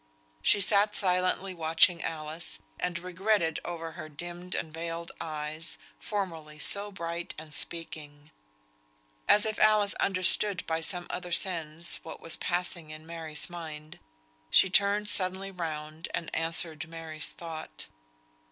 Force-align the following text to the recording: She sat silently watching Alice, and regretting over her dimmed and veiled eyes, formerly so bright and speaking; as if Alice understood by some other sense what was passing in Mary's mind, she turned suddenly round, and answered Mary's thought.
She 0.41 0.61
sat 0.61 0.95
silently 0.95 1.53
watching 1.53 2.01
Alice, 2.03 2.57
and 2.79 2.97
regretting 2.97 3.57
over 3.63 3.91
her 3.91 4.09
dimmed 4.09 4.55
and 4.55 4.73
veiled 4.73 5.11
eyes, 5.21 5.77
formerly 5.99 6.57
so 6.57 6.91
bright 6.91 7.35
and 7.37 7.53
speaking; 7.53 8.31
as 9.29 9.45
if 9.45 9.59
Alice 9.59 9.93
understood 9.99 10.65
by 10.65 10.81
some 10.81 11.05
other 11.11 11.31
sense 11.31 11.97
what 12.01 12.19
was 12.19 12.35
passing 12.35 12.89
in 12.89 13.05
Mary's 13.05 13.47
mind, 13.47 13.99
she 14.49 14.71
turned 14.71 15.07
suddenly 15.07 15.51
round, 15.51 16.07
and 16.15 16.33
answered 16.35 16.87
Mary's 16.89 17.29
thought. 17.33 17.85